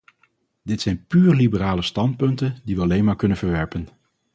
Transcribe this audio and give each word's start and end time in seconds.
Dat 0.63 0.81
zijn 0.81 1.05
puur 1.07 1.35
liberale 1.35 1.81
standpunten 1.81 2.61
die 2.63 2.75
we 2.75 2.81
alleen 2.81 3.03
maar 3.03 3.15
kunnen 3.15 3.37
verwerpen. 3.37 3.87